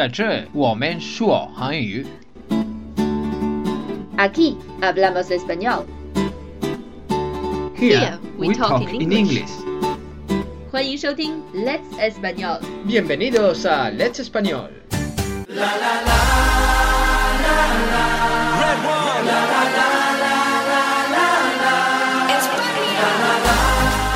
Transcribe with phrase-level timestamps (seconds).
[0.00, 2.06] 在这我们说韩语。
[4.16, 5.84] Aquí hablamos español.
[7.76, 9.50] Here we talk in English.
[10.70, 12.60] 欢迎收听 Let's Español。
[12.86, 14.70] Bienvenidos a Let's Español.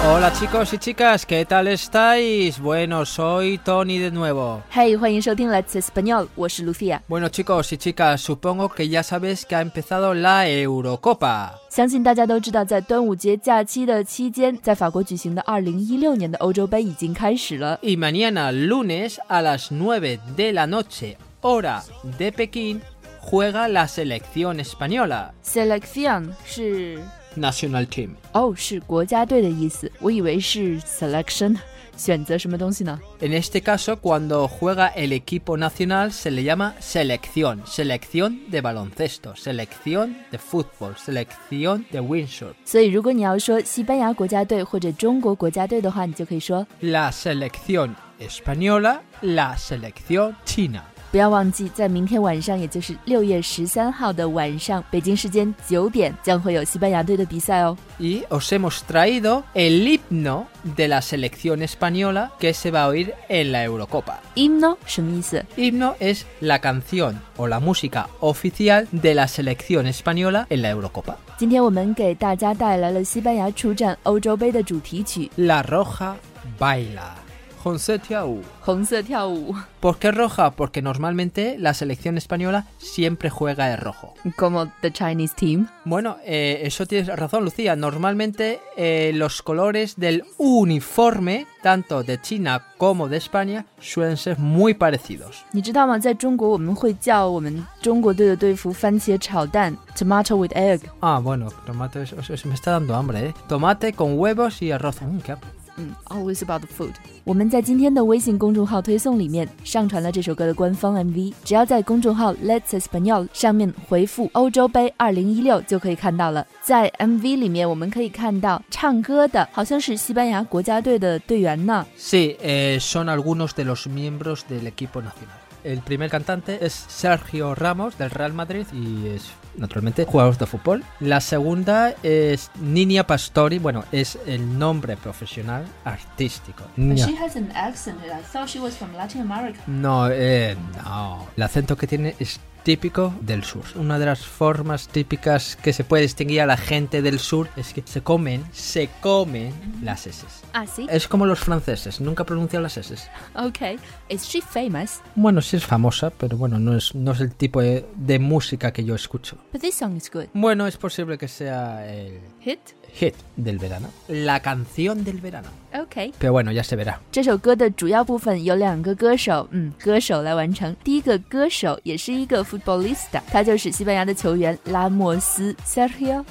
[0.05, 2.59] Hola chicos y chicas, ¿qué tal estáis?
[2.59, 4.63] Bueno, soy Tony de nuevo.
[4.71, 7.03] 嘿，欢迎收听 Let's Español，我是 Lucia。
[7.07, 11.53] Bueno chicos y chicas, supongo que ya sabéis que ha empezado la Eurocopa.
[11.69, 17.79] 相信大家都知道，在端午节假期的期间，在法国举行的2016年的欧洲杯已经开始了。
[17.83, 21.83] Y mañana lunes a las 9 de la noche, hora
[22.19, 22.81] de Pekín,
[23.21, 25.33] juega la selección española.
[25.45, 26.99] Selection 是
[27.37, 28.11] National Team.
[28.33, 31.57] 哦，是国家队的意思，我以为是 selection，
[31.97, 32.99] 选择什么东西呢？
[33.21, 37.61] En este caso, cuando juega el equipo nacional se le llama selección.
[37.67, 42.55] Selección de baloncesto, selección de fútbol, selección de windsurf.
[42.65, 50.83] 所以如果你要说西班牙国家队或者中国国家队的话，你就可以说 La selección española, la selección china.
[51.15, 57.77] 不要忘记，在明天晚上，也就是六月十三号的晚上，北京时间九点，将会有西班牙队的比赛哦。
[57.99, 60.47] Y os hemos traído el himno
[60.77, 64.21] de la selección española que se va a oír en la Eurocopa.
[64.35, 65.45] himno 什么意思？
[65.57, 71.17] Himno es la canción o la música oficial de la selección española en la Eurocopa.
[71.37, 76.15] 今天我们给大家带来了西班牙出战欧洲杯的主题曲 La roja
[76.59, 77.24] baila.
[77.65, 78.39] José Tiago.
[78.63, 80.51] 《红色跳舞》 ¿Por qué roja?
[80.53, 84.15] Porque normalmente la selección española siempre juega de rojo.
[84.37, 85.69] ，como the Chinese team。
[85.85, 87.77] Bueno, eh, eso tienes razón, Lucía.
[87.77, 94.73] Normalmente eh, los colores del uniforme, tanto de China como de España, suelen ser muy
[94.73, 95.45] parecidos.
[95.53, 95.99] 你知道吗？
[95.99, 100.81] 在中国，我们会叫我们中国队的队服番茄炒蛋 （tomato with egg）。
[101.03, 103.35] Ah, bueno, tomate, eso, eso me está dando hambre, ¿eh?
[103.49, 105.03] Tomate con huevos y arroz.
[105.03, 105.47] Mm, qué apto.
[105.78, 106.94] 嗯，always about the food。
[107.24, 116.46] 我们在今天的微信公众号推送里面上传了这首歌的官方 MV，只要在公众号 Let's Español 上面回复“欧洲杯 2016” 就可以看到了。
[116.62, 121.86] 在 MV 里面，我们可以看到唱歌的好像是西班牙国家队的队员呢。
[121.98, 125.40] Sí, eh, son algunos de los miembros del equipo nacional.
[125.66, 130.84] El primer cantante es Sergio Ramos del Real Madrid y es naturalmente jugador de fútbol.
[131.00, 136.64] La segunda es Niña Pastori, bueno, es el nombre profesional artístico.
[136.76, 137.98] Niña- has an accent.
[138.06, 139.60] I thought she was from Latin America.
[139.66, 141.26] No, eh, no.
[141.36, 143.64] El acento que tiene es típico del sur.
[143.76, 147.74] Una de las formas típicas que se puede distinguir a la gente del sur es
[147.74, 149.54] que se comen, se comen
[149.84, 150.26] las S.
[150.52, 150.88] 啊，see.
[150.90, 152.96] Es como los franceses, nunca pronuncian las S.
[153.36, 153.78] Okay.
[154.10, 155.00] Is she famous?
[155.16, 158.74] Bueno, sí es famosa, pero bueno, no es, no es el tipo de, de música
[158.74, 159.38] que yo escucho.
[159.54, 160.26] But this song is good.
[160.34, 162.60] Bueno, es posible que sea el Hit.
[162.98, 163.88] Hit del verano.
[164.08, 165.48] La canción del verano.
[165.74, 166.14] Okay.
[166.18, 166.96] Pero bueno, ya se verá.
[167.12, 170.74] 这首歌的主要部分由两个歌手，嗯，歌手来完成。
[170.84, 176.24] 第一个歌手也是一个 footballista，他就是西班牙的球员拉莫斯 Sergio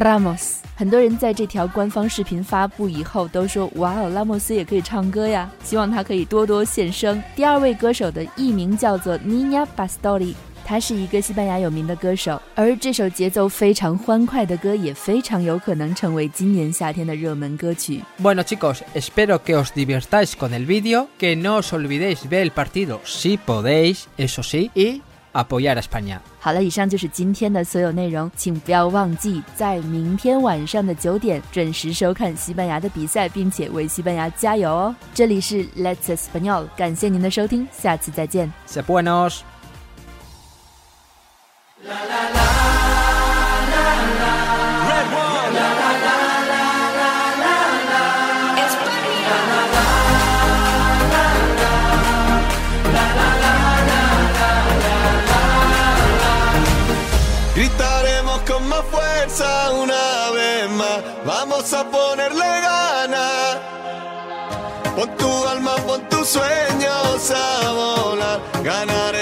[0.00, 0.56] Ramos。
[0.74, 7.22] 很多人在这条官方视频发布以后都说：“哇哦，拉莫斯也可以唱歌呀！”希望他可以多多现身。
[7.34, 10.34] 第二位歌手的艺名叫做 Nina Pastori。
[10.65, 18.01] 他是一个西班牙有名的歌手，而这首节奏非常欢快的歌也非常有可能成为今年夏天的热门歌曲。
[18.21, 22.51] Bueno chicos, espero que os divirtáis con el vídeo, que no os olvidéis ver el
[22.51, 25.01] partido si podéis, eso sí, y
[25.33, 26.19] apoyar a España.
[26.39, 34.95] 好了，以上就是今天的所有内容，请不要忘记在明天晚上的九点准时收看西班牙的比赛，并且为西班牙加油哦！
[35.13, 38.51] 这里是 Let's Español，感谢您的收听，下次再见。
[38.67, 39.39] Sé buenos.
[61.68, 63.58] Vamos a ponerle ganas.
[64.94, 68.40] Pon tu alma, pon tus sueños a volar.
[68.62, 69.15] Ganaremos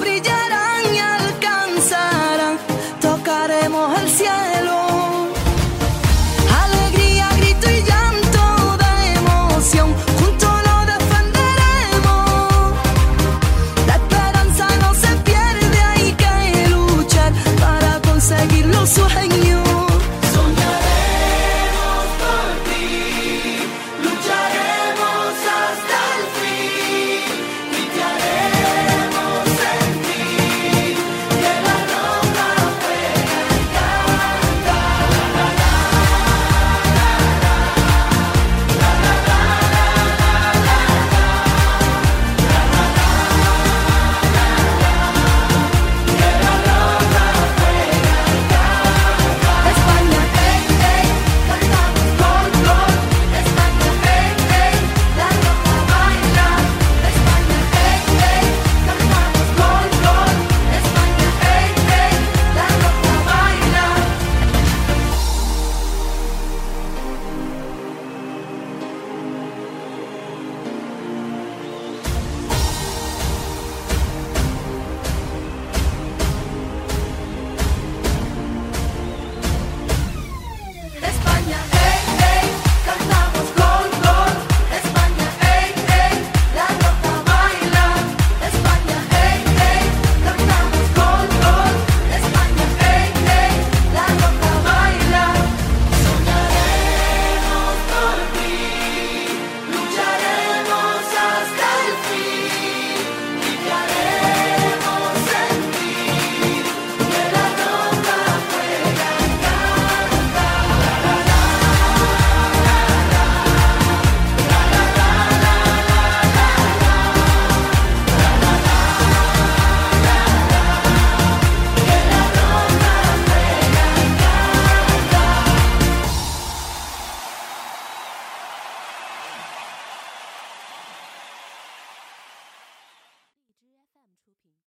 [0.00, 0.71] brillará.